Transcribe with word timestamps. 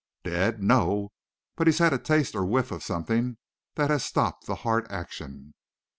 "Dead? 0.23 0.63
No; 0.63 1.11
but 1.55 1.67
he's 1.67 1.77
had 1.77 1.93
a 1.93 1.99
taste 1.99 2.33
or 2.35 2.43
whiff 2.43 2.71
of 2.71 2.81
something 2.81 3.37
that 3.75 3.91
has 3.91 4.03
stopped 4.03 4.47
the 4.47 4.55
heart 4.65 4.87
action." 4.89 5.53